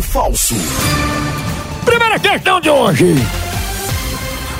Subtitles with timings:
[0.00, 0.54] falso?
[1.84, 3.14] Primeira questão de hoje.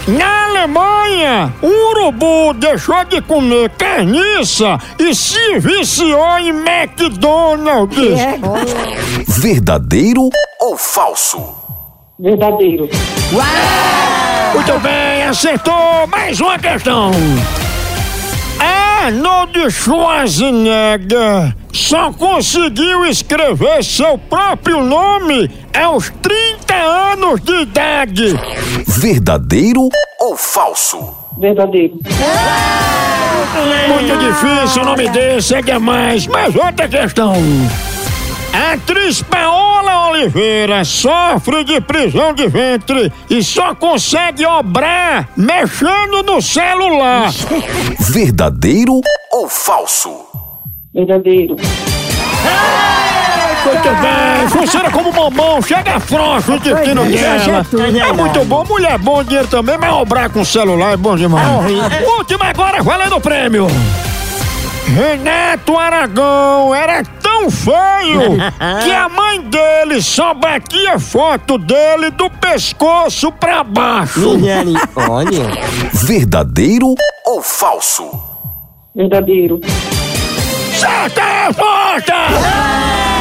[0.09, 8.19] Na Alemanha, um urubu deixou de comer carniça e se viciou em McDonald's.
[9.41, 11.39] Verdadeiro ou falso?
[12.19, 12.89] Verdadeiro.
[14.53, 17.13] Muito bem, acertou mais uma questão.
[19.07, 28.35] Arnold Schwarzenegger só conseguiu escrever seu próprio nome aos 30 anos de idade.
[28.85, 29.89] Verdadeiro
[30.19, 30.99] ou falso?
[31.39, 31.95] Verdadeiro.
[33.89, 36.27] Muito difícil o nome desse, é demais.
[36.27, 37.35] Mas outra questão.
[38.53, 39.76] A atriz Paola
[40.17, 47.31] Oliveira sofre de prisão de ventre e só consegue obrar mexendo no celular.
[48.01, 50.11] Verdadeiro ou falso?
[50.95, 51.57] Verdadeiro.
[53.67, 57.67] Muito bem, funciona como mamão, chega frouxo o destino dela.
[58.09, 61.47] É muito bom, mulher bom dinheiro também, mas obrar com celular é bom demais.
[62.17, 63.67] Última agora, valendo o prêmio.
[64.87, 67.03] Renato Aragão era
[67.47, 68.37] tão feio
[68.85, 74.37] que a mãe dele só batia foto dele do pescoço pra baixo.
[75.09, 75.51] Olha.
[75.93, 78.11] Verdadeiro ou falso?
[78.95, 79.61] Verdadeiro.
[80.75, 83.16] Certa resposta!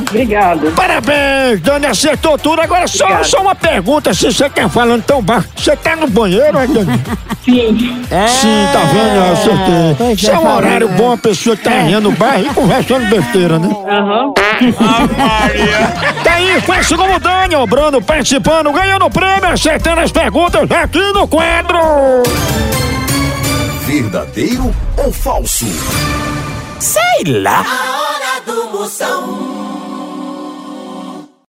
[0.00, 0.72] Obrigado.
[0.72, 2.60] Parabéns, Dani, acertou tudo.
[2.60, 6.58] Agora só, só uma pergunta, se você tá falando tão baixo, você tá no banheiro,
[6.58, 7.02] é, Dani?
[7.44, 8.04] Sim.
[8.28, 9.16] Sim, tá vendo?
[9.16, 9.94] Eu acertei.
[9.98, 12.54] Pois Isso é é, um tá horário bom, a pessoa tá rindo no bairro e
[12.54, 13.68] conversando besteira, né?
[13.88, 14.32] Aham.
[16.24, 21.26] Tá aí, conhece como Dani, o Bruno participando, ganhando prêmio, acertando as perguntas aqui no
[21.28, 21.78] quadro.
[23.86, 25.66] Verdadeiro ou falso?
[26.80, 27.64] Sei lá.
[27.64, 29.55] A hora do Moção.